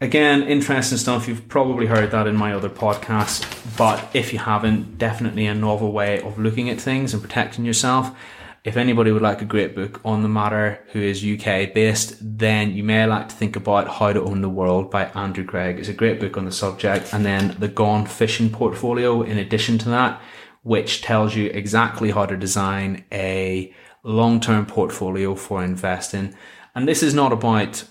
[0.00, 1.26] Again, interesting stuff.
[1.28, 3.46] You've probably heard that in my other podcasts,
[3.78, 8.14] but if you haven't, definitely a novel way of looking at things and protecting yourself.
[8.66, 12.72] If anybody would like a great book on the matter who is UK based, then
[12.72, 15.78] you may like to think about How to Own the World by Andrew Craig.
[15.78, 17.14] It's a great book on the subject.
[17.14, 20.20] And then the Gone Fishing Portfolio, in addition to that,
[20.64, 26.34] which tells you exactly how to design a long-term portfolio for investing.
[26.74, 27.84] And this is not about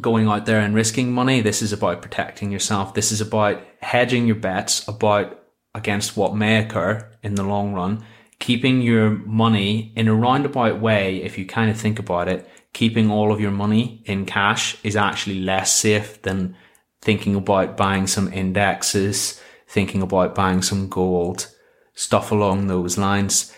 [0.00, 1.42] going out there and risking money.
[1.42, 2.94] This is about protecting yourself.
[2.94, 8.02] This is about hedging your bets about against what may occur in the long run.
[8.40, 13.10] Keeping your money in a roundabout way, if you kind of think about it, keeping
[13.10, 16.56] all of your money in cash is actually less safe than
[17.00, 21.48] thinking about buying some indexes, thinking about buying some gold,
[21.94, 23.52] stuff along those lines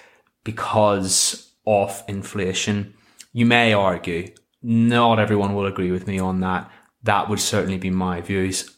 [0.45, 2.95] because of inflation.
[3.33, 6.71] You may argue, not everyone will agree with me on that.
[7.03, 8.77] That would certainly be my views.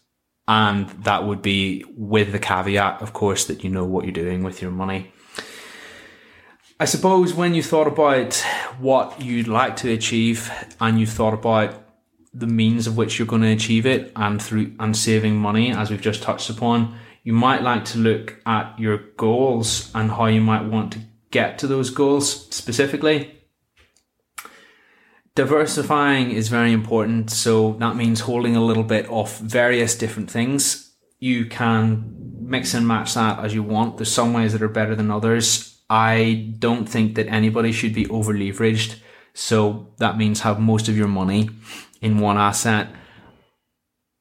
[0.48, 4.42] And that would be with the caveat, of course, that you know what you're doing
[4.42, 5.12] with your money.
[6.82, 8.34] I suppose when you thought about
[8.80, 11.76] what you'd like to achieve and you thought about
[12.34, 15.92] the means of which you're going to achieve it and through and saving money, as
[15.92, 20.40] we've just touched upon, you might like to look at your goals and how you
[20.40, 20.98] might want to
[21.30, 23.32] get to those goals specifically.
[25.36, 27.30] Diversifying is very important.
[27.30, 30.96] So that means holding a little bit of various different things.
[31.20, 33.98] You can mix and match that as you want.
[33.98, 35.71] There's some ways that are better than others.
[35.92, 38.96] I don't think that anybody should be over leveraged.
[39.35, 41.50] So that means have most of your money
[42.00, 42.88] in one asset.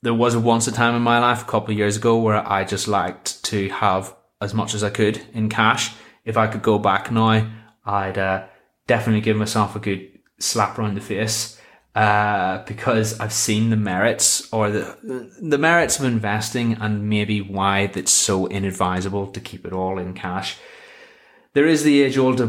[0.02, 2.64] There was once a time in my life a couple of years ago where I
[2.64, 5.94] just liked to have as much as I could in cash
[6.26, 7.50] if I could go back now,
[7.86, 8.46] I'd uh,
[8.88, 10.08] definitely give myself a good
[10.40, 11.60] slap around the face
[11.96, 17.88] uh, because I've seen the merits or the the merits of investing and maybe why
[17.88, 20.58] that's so inadvisable to keep it all in cash.
[21.54, 22.40] There is the age old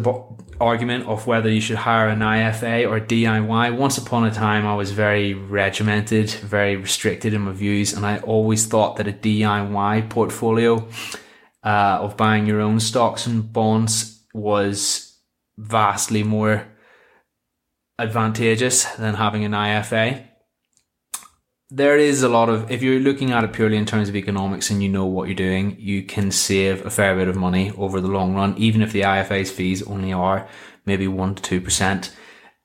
[0.61, 3.77] argument of whether you should hire an IFA or DIY.
[3.77, 8.19] Once upon a time, I was very regimented, very restricted in my views, and I
[8.19, 10.87] always thought that a DIY portfolio
[11.65, 15.19] uh, of buying your own stocks and bonds was
[15.59, 16.69] vastly more
[17.99, 20.29] advantageous than having an IFA.
[21.75, 24.69] There is a lot of, if you're looking at it purely in terms of economics
[24.69, 27.99] and you know what you're doing, you can save a fair bit of money over
[27.99, 30.47] the long run, even if the IFA's fees only are
[30.85, 32.11] maybe 1% to 2%.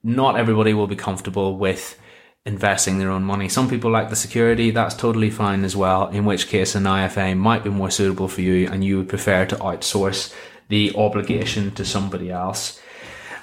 [0.04, 1.98] Not everybody will be comfortable with
[2.46, 3.48] investing their own money.
[3.48, 7.38] Some people like the security, that's totally fine as well, in which case an IFA
[7.38, 10.36] might be more suitable for you and you would prefer to outsource
[10.67, 12.82] the obligation to somebody else.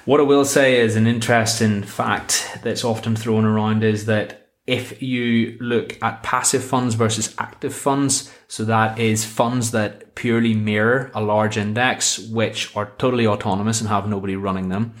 [0.05, 5.01] What I will say is an interesting fact that's often thrown around is that if
[5.01, 11.11] you look at passive funds versus active funds, so that is funds that purely mirror
[11.13, 14.93] a large index, which are totally autonomous and have nobody running them,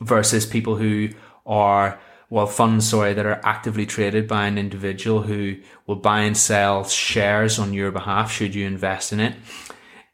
[0.00, 1.10] versus people who
[1.44, 6.36] are, well, funds, sorry, that are actively traded by an individual who will buy and
[6.36, 9.34] sell shares on your behalf should you invest in it.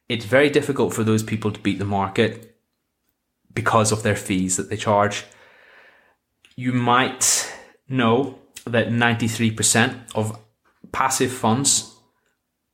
[0.09, 2.57] It's very difficult for those people to beat the market
[3.55, 5.24] because of their fees that they charge.
[6.57, 7.48] You might
[7.88, 10.38] know that 93% of
[10.92, 11.96] passive funds,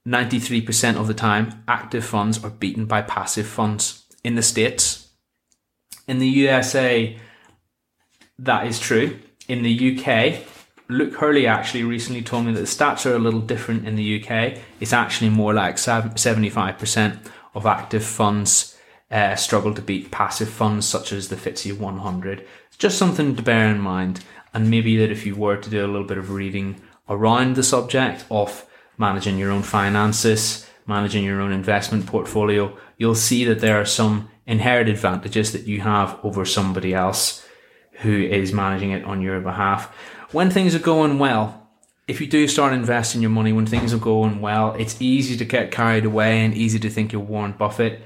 [0.07, 5.09] 93% of the time, active funds are beaten by passive funds in the States.
[6.07, 7.19] In the USA,
[8.39, 9.19] that is true.
[9.49, 10.47] In the UK,
[10.89, 14.23] Luke Hurley actually recently told me that the stats are a little different in the
[14.23, 14.59] UK.
[14.79, 17.19] It's actually more like 75%
[17.55, 18.77] of active funds
[19.11, 22.47] uh, struggle to beat passive funds such as the FTSE 100.
[22.69, 24.21] It's just something to bear in mind
[24.57, 27.63] and maybe that if you were to do a little bit of reading around the
[27.63, 28.65] subject of
[28.97, 34.31] managing your own finances, managing your own investment portfolio, you'll see that there are some
[34.47, 37.47] inherent advantages that you have over somebody else
[38.01, 39.95] who is managing it on your behalf.
[40.33, 41.69] When things are going well,
[42.09, 45.45] if you do start investing your money when things are going well, it's easy to
[45.45, 48.01] get carried away and easy to think you're Warren Buffett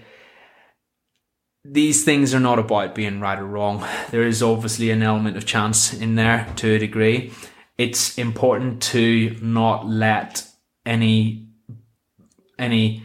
[1.65, 3.87] these things are not about being right or wrong.
[4.11, 7.33] There is obviously an element of chance in there to a degree.
[7.77, 10.47] It's important to not let
[10.87, 11.47] any
[12.59, 13.03] any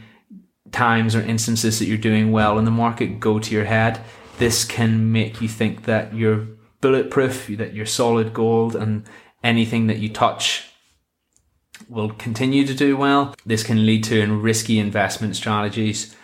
[0.71, 4.01] times or instances that you're doing well in the market go to your head.
[4.37, 6.47] This can make you think that you're
[6.81, 9.05] bulletproof, that you're solid gold, and
[9.43, 10.69] anything that you touch
[11.87, 13.33] will continue to do well.
[13.45, 16.15] This can lead to risky investment strategies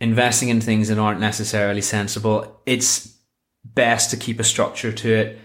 [0.00, 2.60] investing in things that aren't necessarily sensible.
[2.66, 3.18] It's
[3.64, 5.38] best to keep a structure to it.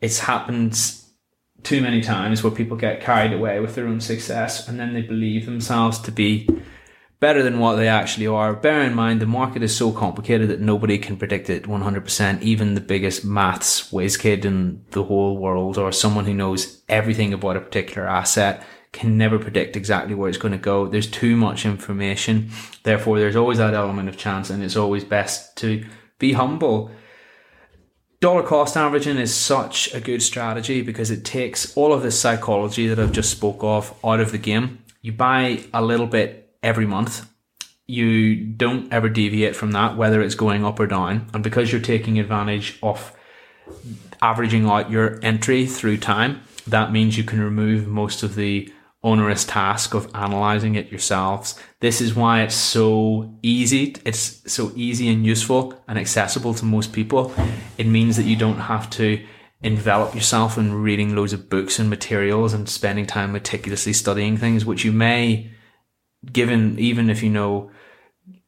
[0.00, 0.78] It's happened
[1.62, 5.02] too many times where people get carried away with their own success and then they
[5.02, 6.48] believe themselves to be
[7.20, 8.52] better than what they actually are.
[8.52, 12.42] Bear in mind, the market is so complicated that nobody can predict it 100%.
[12.42, 17.32] Even the biggest maths whiz kid in the whole world or someone who knows everything
[17.32, 20.86] about a particular asset can never predict exactly where it's going to go.
[20.86, 22.50] There's too much information.
[22.82, 25.84] Therefore, there's always that element of chance, and it's always best to
[26.18, 26.90] be humble.
[28.20, 32.86] Dollar cost averaging is such a good strategy because it takes all of this psychology
[32.86, 34.84] that I've just spoke of out of the game.
[35.00, 37.28] You buy a little bit every month.
[37.88, 41.28] You don't ever deviate from that, whether it's going up or down.
[41.34, 43.12] And because you're taking advantage of
[44.20, 48.72] averaging out your entry through time, that means you can remove most of the
[49.04, 51.58] onerous task of analyzing it yourselves.
[51.80, 53.96] This is why it's so easy.
[54.04, 57.32] It's so easy and useful and accessible to most people.
[57.78, 59.24] It means that you don't have to
[59.62, 64.64] envelop yourself in reading loads of books and materials and spending time meticulously studying things,
[64.64, 65.50] which you may,
[66.32, 67.70] given even if you know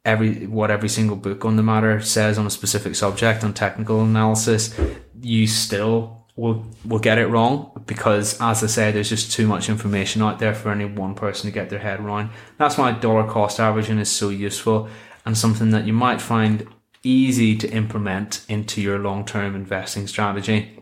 [0.05, 4.03] every what every single book on the matter says on a specific subject on technical
[4.03, 4.79] analysis,
[5.21, 9.68] you still will will get it wrong because, as I say, there's just too much
[9.68, 12.31] information out there for any one person to get their head around.
[12.59, 14.88] That's why dollar cost averaging is so useful
[15.25, 16.66] and something that you might find
[17.03, 20.81] easy to implement into your long term investing strategy.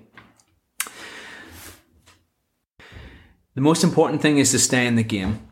[3.55, 5.47] The most important thing is to stay in the game.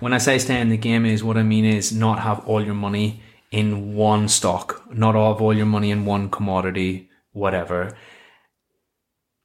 [0.00, 2.62] When I say stay in the game, is what I mean is not have all
[2.62, 7.96] your money in one stock, not have all your money in one commodity, whatever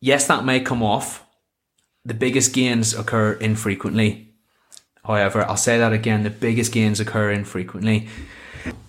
[0.05, 1.25] Yes, that may come off.
[2.05, 4.35] The biggest gains occur infrequently.
[5.03, 8.07] However, I'll say that again the biggest gains occur infrequently.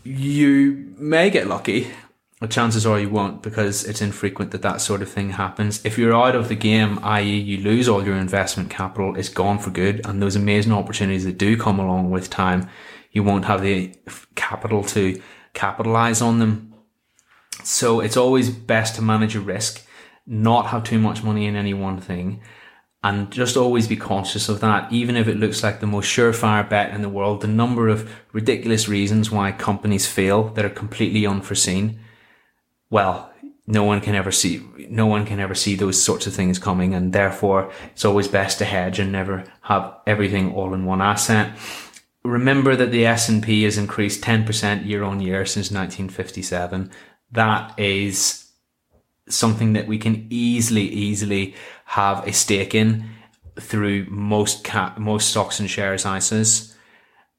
[0.05, 1.91] You may get lucky,
[2.39, 5.83] but chances are you won't because it's infrequent that that sort of thing happens.
[5.87, 9.59] If you're out of the game, i.e., you lose all your investment capital, it's gone
[9.59, 12.69] for good, and those amazing opportunities that do come along with time,
[13.11, 13.95] you won't have the
[14.35, 15.19] capital to
[15.55, 16.75] capitalize on them.
[17.65, 19.86] So it's always best to manage your risk
[20.27, 22.41] not have too much money in any one thing
[23.07, 26.69] and just always be conscious of that, even if it looks like the most surefire
[26.69, 27.41] bet in the world.
[27.41, 32.01] The number of ridiculous reasons why companies fail that are completely unforeseen.
[32.91, 33.33] Well,
[33.65, 36.95] no one can ever see, no one can ever see those sorts of things coming.
[36.95, 41.57] And therefore it's always best to hedge and never have everything all in one asset.
[42.25, 46.91] Remember that the S&P has increased 10% year on year since 1957.
[47.31, 48.46] That is
[49.29, 51.55] something that we can easily, easily
[51.87, 53.09] have a stake in
[53.59, 56.75] through most cap, most stocks and shares ISAs.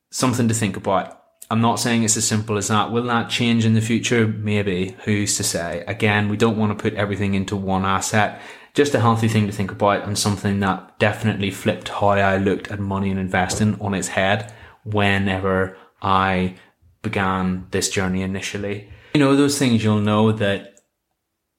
[0.10, 1.14] Something to think about.
[1.50, 2.92] I'm not saying it's as simple as that.
[2.92, 4.28] Will that change in the future?
[4.28, 4.98] Maybe.
[5.06, 5.84] Who's to say?
[5.88, 8.42] Again, we don't want to put everything into one asset
[8.78, 12.68] just a healthy thing to think about and something that definitely flipped how I looked
[12.68, 16.58] at money and investing on its head whenever I
[17.02, 18.88] began this journey initially.
[19.16, 20.77] You know, those things you'll know that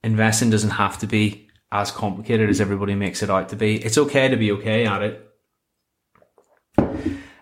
[0.02, 3.76] investing doesn't have to be as complicated as everybody makes it out to be.
[3.76, 5.24] It's okay to be okay at it.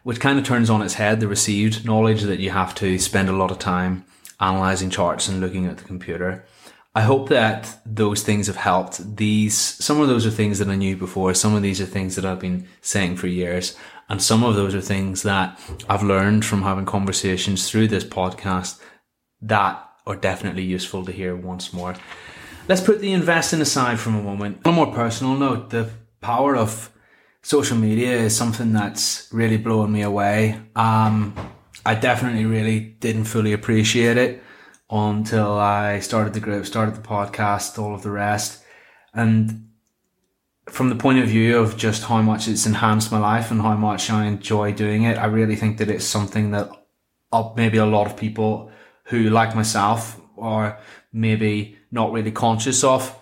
[0.02, 3.28] Which kind of turns on its head the received knowledge that you have to spend
[3.28, 4.04] a lot of time
[4.40, 6.44] analyzing charts and looking at the computer.
[6.94, 9.16] I hope that those things have helped.
[9.16, 11.34] These, some of those are things that I knew before.
[11.34, 13.76] Some of these are things that I've been saying for years.
[14.09, 18.80] And some of those are things that I've learned from having conversations through this podcast
[19.42, 21.96] that are definitely useful to hear once more.
[22.69, 24.62] Let's put the investing aside from a moment.
[24.64, 25.89] On a more personal note, the
[26.21, 26.91] power of
[27.41, 30.61] social media is something that's really blowing me away.
[30.75, 31.33] Um,
[31.85, 34.43] I definitely really didn't fully appreciate it
[34.91, 38.64] until I started the group, started the podcast, all of the rest.
[39.14, 39.69] And
[40.69, 43.77] from the point of view of just how much it's enhanced my life and how
[43.77, 46.69] much I enjoy doing it, I really think that it's something that
[47.55, 48.73] maybe a lot of people
[49.05, 50.81] who, like myself, are
[51.12, 53.18] maybe not really conscious of.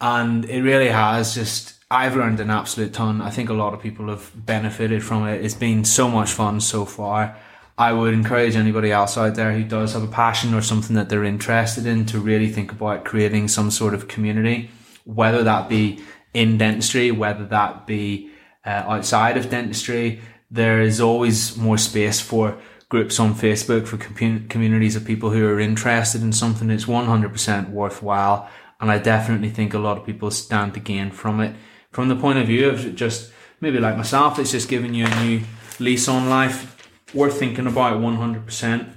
[0.00, 3.20] And it really has just, I've learned an absolute ton.
[3.20, 5.44] I think a lot of people have benefited from it.
[5.44, 7.36] It's been so much fun so far.
[7.76, 11.08] I would encourage anybody else out there who does have a passion or something that
[11.08, 14.70] they're interested in to really think about creating some sort of community,
[15.04, 16.02] whether that be
[16.34, 18.30] in dentistry, whether that be
[18.66, 20.20] uh, outside of dentistry.
[20.50, 22.58] There is always more space for
[22.88, 27.70] groups on Facebook for com- communities of people who are interested in something that's 100%
[27.70, 28.48] worthwhile.
[28.80, 31.54] And I definitely think a lot of people stand to gain from it.
[31.90, 35.22] From the point of view of just maybe like myself, it's just giving you a
[35.22, 35.42] new
[35.78, 36.76] lease on life.
[37.14, 38.88] Worth thinking about 100%.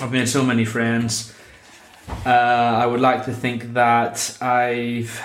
[0.00, 1.34] I've made so many friends.
[2.24, 5.20] Uh, I would like to think that I've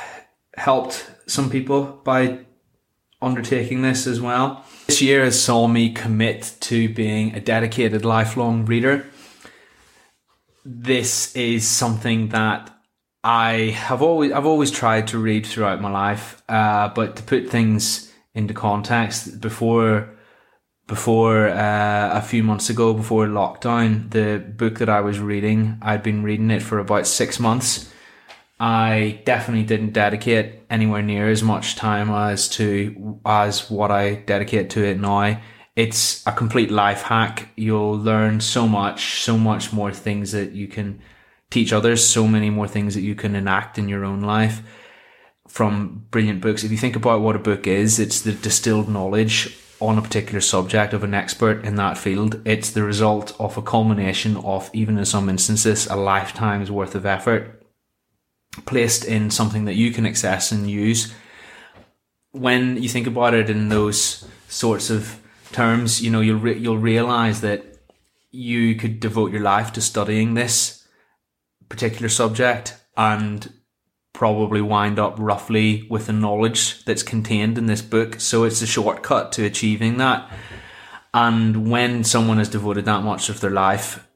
[0.56, 2.40] helped some people by
[3.22, 4.66] undertaking this as well.
[4.88, 9.06] This year has saw me commit to being a dedicated lifelong reader.
[10.66, 12.70] This is something that
[13.24, 17.50] I have always I've always tried to read throughout my life, uh, but to put
[17.50, 20.10] things into context, before
[20.88, 26.04] before uh, a few months ago, before lockdown, the book that I was reading, I'd
[26.04, 27.93] been reading it for about six months
[28.64, 34.70] I definitely didn't dedicate anywhere near as much time as to as what I dedicate
[34.70, 35.42] to it now.
[35.76, 37.50] It's a complete life hack.
[37.58, 41.02] You'll learn so much, so much more things that you can
[41.50, 44.62] teach others, so many more things that you can enact in your own life
[45.46, 46.64] from brilliant books.
[46.64, 50.40] If you think about what a book is, it's the distilled knowledge on a particular
[50.40, 52.42] subject of an expert in that field.
[52.46, 57.06] It's the result of a culmination of, even in some instances, a lifetime's worth of
[57.06, 57.60] effort
[58.66, 61.14] placed in something that you can access and use.
[62.32, 65.20] When you think about it in those sorts of
[65.52, 67.78] terms, you know you'll re- you'll realize that
[68.32, 70.88] you could devote your life to studying this
[71.70, 73.54] particular subject and
[74.14, 78.20] probably wind up roughly with the knowledge that's contained in this book.
[78.20, 80.32] So it's a shortcut to achieving that.
[81.14, 84.08] And when someone has devoted that much of their life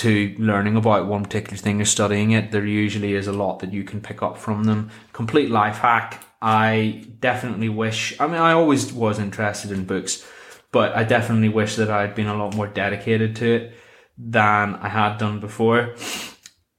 [0.00, 3.72] to learning about one particular thing or studying it, there usually is a lot that
[3.72, 4.90] you can pick up from them.
[5.12, 6.24] Complete life hack.
[6.40, 10.26] I definitely wish, I mean, I always was interested in books,
[10.72, 13.74] but I definitely wish that I'd been a lot more dedicated to it
[14.16, 15.94] than I had done before.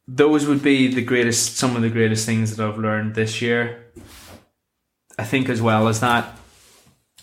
[0.08, 3.92] Those would be the greatest, some of the greatest things that I've learned this year.
[5.20, 6.36] I think, as well as that,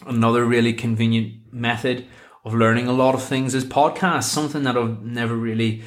[0.06, 2.06] another really convenient method
[2.44, 5.82] of learning a lot of things is podcasts, something that I've never really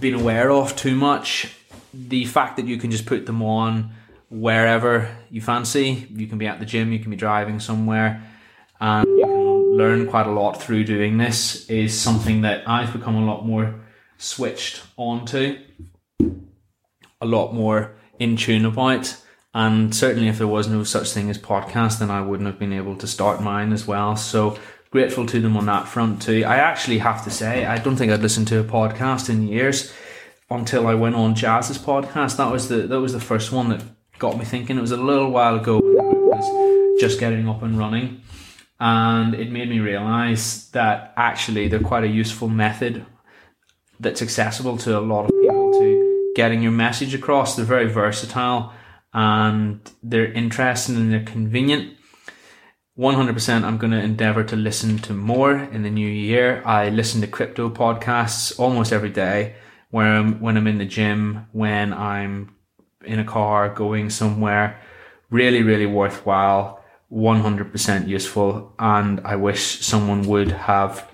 [0.00, 1.54] been aware of too much.
[1.92, 3.92] The fact that you can just put them on
[4.28, 8.22] wherever you fancy, you can be at the gym, you can be driving somewhere,
[8.80, 13.16] and you can learn quite a lot through doing this is something that I've become
[13.16, 13.74] a lot more
[14.18, 15.58] switched onto,
[17.20, 19.16] a lot more in tune about.
[19.54, 22.74] And certainly, if there was no such thing as podcast, then I wouldn't have been
[22.74, 24.14] able to start mine as well.
[24.14, 24.58] So,
[24.90, 26.44] grateful to them on that front too.
[26.44, 29.92] I actually have to say, I don't think I'd listened to a podcast in years
[30.50, 32.36] until I went on Jaz's podcast.
[32.36, 33.82] That was the that was the first one that
[34.18, 34.78] got me thinking.
[34.78, 38.22] It was a little while ago was just getting up and running.
[38.78, 43.06] And it made me realize that actually they're quite a useful method
[43.98, 47.56] that's accessible to a lot of people to getting your message across.
[47.56, 48.74] They're very versatile
[49.14, 51.95] and they're interesting and they're convenient
[52.98, 56.62] 100% I'm going to endeavor to listen to more in the new year.
[56.64, 59.56] I listen to crypto podcasts almost every day
[59.90, 62.54] where I'm, when I'm in the gym, when I'm
[63.04, 64.80] in a car going somewhere,
[65.30, 66.82] Really, really worthwhile.
[67.12, 68.72] 100% useful.
[68.78, 71.08] And I wish someone would have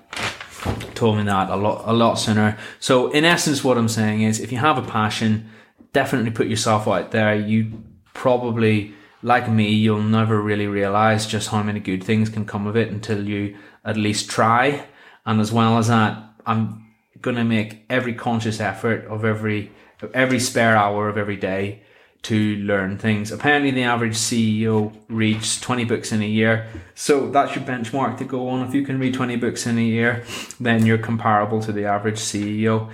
[0.95, 2.59] told me that a lot, a lot sooner.
[2.79, 5.51] So in essence, what I'm saying is if you have a passion,
[5.93, 7.35] definitely put yourself out there.
[7.35, 7.83] You
[8.15, 12.77] probably, like me, you'll never really realize just how many good things can come of
[12.77, 14.87] it until you at least try.
[15.25, 16.87] And as well as that, I'm
[17.21, 19.71] going to make every conscious effort of every,
[20.13, 21.83] every spare hour of every day
[22.23, 23.33] to learn things.
[23.33, 26.69] Apparently, the average CEO reads 20 books in a year.
[26.95, 28.67] So that's your benchmark to go on.
[28.67, 30.25] If you can read 20 books in a year,
[30.61, 32.91] then you're comparable to the average CEO.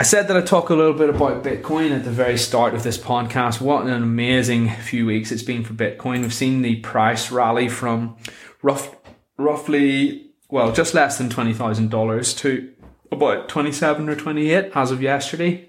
[0.00, 2.82] I said that I talk a little bit about Bitcoin at the very start of
[2.82, 3.60] this podcast.
[3.60, 6.22] What an amazing few weeks it's been for Bitcoin.
[6.22, 8.16] We've seen the price rally from
[8.62, 8.96] rough,
[9.36, 12.72] roughly, well, just less than $20,000 to
[13.10, 15.68] about 27 or 28 as of yesterday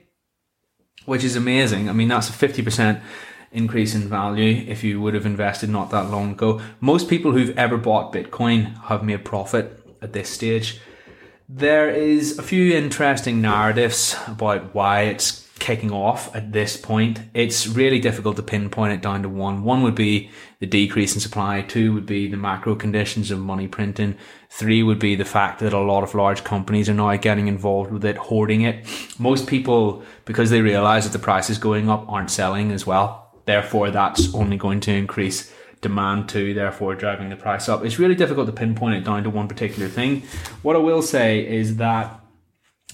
[1.05, 1.89] which is amazing.
[1.89, 3.01] I mean, that's a 50%
[3.51, 6.61] increase in value if you would have invested not that long ago.
[6.79, 10.79] Most people who've ever bought Bitcoin have made profit at this stage.
[11.55, 17.19] There is a few interesting narratives about why it's kicking off at this point.
[17.35, 19.63] It's really difficult to pinpoint it down to one.
[19.63, 21.61] One would be the decrease in supply.
[21.61, 24.17] Two would be the macro conditions of money printing.
[24.49, 27.91] Three would be the fact that a lot of large companies are now getting involved
[27.91, 28.87] with it, hoarding it.
[29.19, 33.31] Most people, because they realize that the price is going up, aren't selling as well.
[33.45, 35.53] Therefore, that's only going to increase
[35.83, 37.85] demand to, therefore driving the price up.
[37.85, 40.23] It's really difficult to pinpoint it down to one particular thing.
[40.63, 42.19] What I will say is that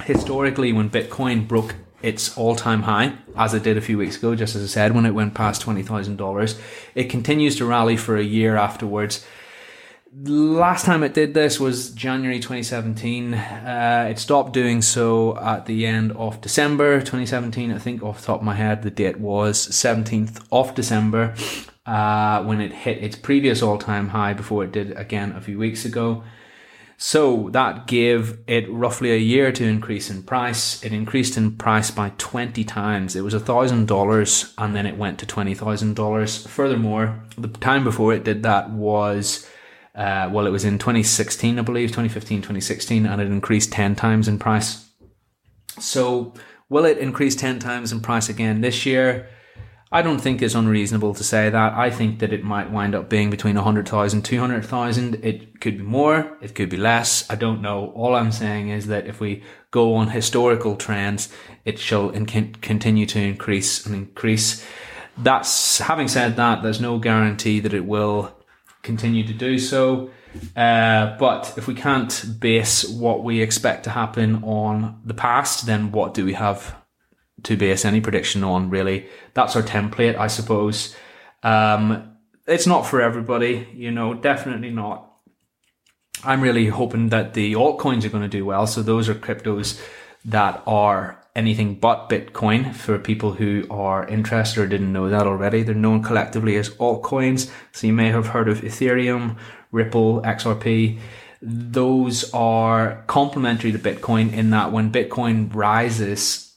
[0.04, 4.56] historically, when Bitcoin broke its all-time high, as it did a few weeks ago, just
[4.56, 6.62] as I said, when it went past $20,000.
[6.96, 9.26] It continues to rally for a year afterwards.
[10.12, 13.34] Last time it did this was January 2017.
[13.34, 17.72] Uh, it stopped doing so at the end of December 2017.
[17.72, 21.36] I think off the top of my head, the date was 17th of December,
[21.90, 25.86] uh, when it hit its previous all-time high before it did again a few weeks
[25.86, 26.24] ago.
[26.98, 30.84] So that gave it roughly a year to increase in price.
[30.84, 33.16] It increased in price by 20 times.
[33.16, 36.48] It was $1,000 and then it went to $20,000.
[36.48, 39.50] Furthermore, the time before it did that was,
[39.96, 44.28] uh, well, it was in 2016, I believe, 2015, 2016, and it increased 10 times
[44.28, 44.86] in price.
[45.80, 46.36] So
[46.70, 49.28] will it increase 10 times in price again this year?
[49.92, 51.74] I don't think it's unreasonable to say that.
[51.74, 55.16] I think that it might wind up being between 100,000, 200,000.
[55.26, 57.28] It could be more, it could be less.
[57.30, 57.92] I don't know.
[57.96, 61.30] All I'm saying is that if we go on historical trends,
[61.66, 64.64] it shall in- continue to increase and increase.
[65.18, 68.38] That's having said that, there's no guarantee that it will
[68.84, 70.12] continue to do so.
[70.56, 75.92] Uh, but if we can't base what we expect to happen on the past, then
[75.92, 76.79] what do we have
[77.44, 79.08] to base any prediction on, really.
[79.34, 80.96] That's our template, I suppose.
[81.44, 82.18] Um,
[82.48, 85.06] it's not for everybody, you know, definitely not.
[86.24, 88.68] I'm really hoping that the altcoins are going to do well.
[88.68, 89.82] So those are cryptos
[90.26, 95.64] that are anything but Bitcoin for people who are interested or didn't know that already.
[95.64, 97.50] They're known collectively as altcoins.
[97.72, 99.38] So you may have heard of Ethereum,
[99.72, 101.00] Ripple, XRP.
[101.42, 106.49] Those are complementary to Bitcoin in that when Bitcoin rises,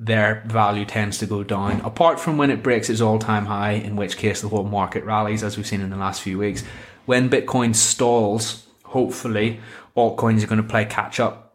[0.00, 3.72] their value tends to go down, apart from when it breaks its all time high,
[3.72, 6.64] in which case the whole market rallies, as we've seen in the last few weeks.
[7.04, 9.60] When Bitcoin stalls, hopefully,
[9.94, 11.54] altcoins are going to play catch up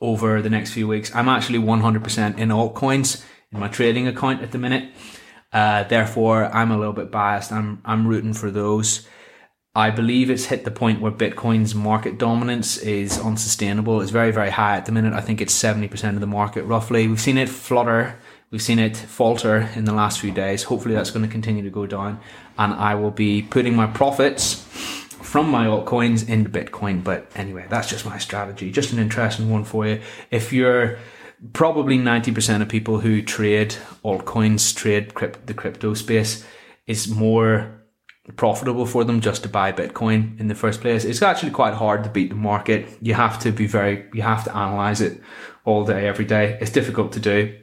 [0.00, 1.14] over the next few weeks.
[1.14, 4.92] I'm actually 100% in altcoins in my trading account at the minute.
[5.52, 7.52] Uh, therefore, I'm a little bit biased.
[7.52, 9.06] I'm, I'm rooting for those.
[9.74, 14.02] I believe it's hit the point where Bitcoin's market dominance is unsustainable.
[14.02, 15.14] It's very, very high at the minute.
[15.14, 17.08] I think it's 70% of the market roughly.
[17.08, 18.18] We've seen it flutter.
[18.50, 20.64] We've seen it falter in the last few days.
[20.64, 22.20] Hopefully that's going to continue to go down
[22.58, 24.56] and I will be putting my profits
[25.22, 27.02] from my altcoins into Bitcoin.
[27.02, 28.70] But anyway, that's just my strategy.
[28.70, 30.02] Just an interesting one for you.
[30.30, 30.98] If you're
[31.54, 36.44] probably 90% of people who trade altcoins, trade crypt- the crypto space
[36.86, 37.81] is more
[38.36, 41.04] profitable for them just to buy Bitcoin in the first place.
[41.04, 42.88] It's actually quite hard to beat the market.
[43.00, 45.20] You have to be very, you have to analyze it
[45.64, 46.56] all day, every day.
[46.60, 47.58] It's difficult to do.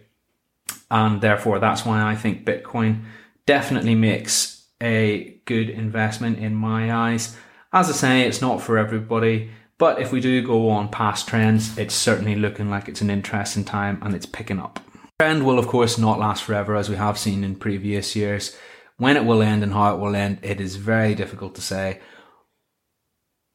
[0.91, 3.03] And therefore, that's why I think Bitcoin
[3.45, 7.38] definitely makes a good investment in my eyes.
[7.72, 9.51] As I say, it's not for everybody.
[9.78, 13.64] But if we do go on past trends, it's certainly looking like it's an interesting
[13.64, 14.82] time and it's picking up.
[15.20, 18.57] Trend will, of course, not last forever, as we have seen in previous years.
[19.00, 22.00] When it will end and how it will end, it is very difficult to say.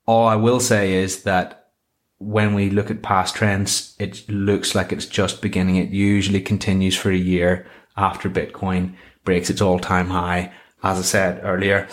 [0.06, 1.68] All I will say is that
[2.18, 5.76] when we look at past trends, it looks like it's just beginning.
[5.76, 7.66] It usually continues for a year
[7.96, 10.52] after Bitcoin breaks its all time high
[10.84, 11.88] as I said earlier.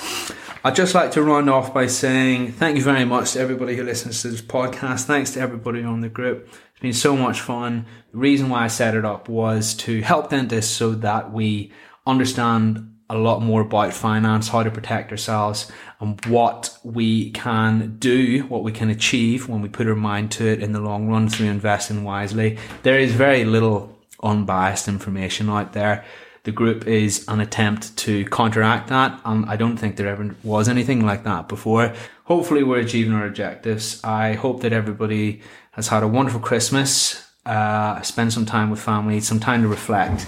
[0.63, 3.83] I'd just like to round off by saying thank you very much to everybody who
[3.83, 5.05] listens to this podcast.
[5.05, 6.47] Thanks to everybody on the group.
[6.71, 7.85] It's been so much fun.
[8.11, 11.71] The reason why I set it up was to help dentists so that we
[12.05, 18.43] understand a lot more about finance, how to protect ourselves, and what we can do,
[18.43, 21.29] what we can achieve when we put our mind to it in the long run
[21.29, 22.57] through investing wisely.
[22.83, 26.05] There is very little unbiased information out there
[26.43, 29.19] the group is an attempt to counteract that.
[29.25, 31.93] And I don't think there ever was anything like that before.
[32.25, 34.03] Hopefully, we're achieving our objectives.
[34.03, 35.41] I hope that everybody
[35.71, 40.25] has had a wonderful Christmas, uh, spend some time with family, some time to reflect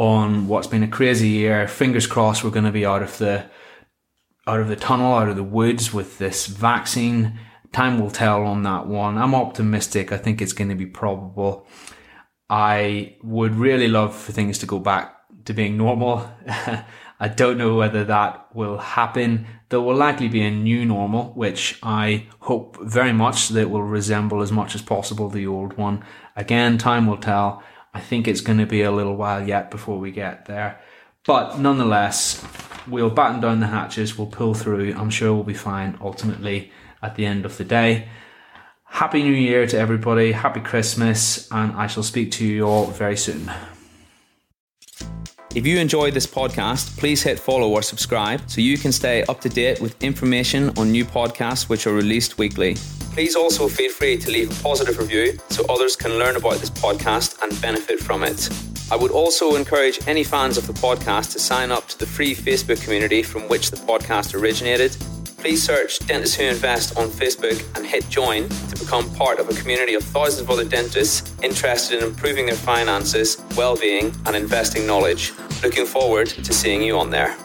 [0.00, 1.68] on what's been a crazy year.
[1.68, 3.44] Fingers crossed, we're going to be out of the
[4.46, 7.38] out of the tunnel, out of the woods with this vaccine.
[7.70, 9.18] Time will tell on that one.
[9.18, 10.10] I'm optimistic.
[10.10, 11.66] I think it's going to be probable.
[12.48, 16.26] I would really love for things to go back to being normal.
[17.20, 19.46] I don't know whether that will happen.
[19.68, 24.40] There will likely be a new normal, which I hope very much that will resemble
[24.40, 26.02] as much as possible the old one.
[26.36, 27.62] Again, time will tell.
[27.92, 30.80] I think it's going to be a little while yet before we get there.
[31.26, 32.44] But nonetheless,
[32.86, 34.94] we'll batten down the hatches, we'll pull through.
[34.96, 36.72] I'm sure we'll be fine ultimately
[37.02, 38.08] at the end of the day.
[38.84, 43.16] Happy New Year to everybody, happy Christmas, and I shall speak to you all very
[43.16, 43.50] soon.
[45.54, 49.40] If you enjoyed this podcast, please hit follow or subscribe so you can stay up
[49.40, 52.76] to date with information on new podcasts which are released weekly.
[53.20, 56.70] Please also feel free to leave a positive review so others can learn about this
[56.70, 58.48] podcast and benefit from it.
[58.90, 62.34] I would also encourage any fans of the podcast to sign up to the free
[62.34, 64.96] Facebook community from which the podcast originated
[65.36, 69.54] Please search Dentists Who Invest on Facebook and hit join to become part of a
[69.54, 74.86] community of thousands of other dentists interested in improving their finances, well being, and investing
[74.86, 75.32] knowledge.
[75.62, 77.36] Looking forward to seeing you on there.